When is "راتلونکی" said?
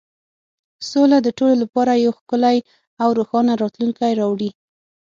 3.63-4.11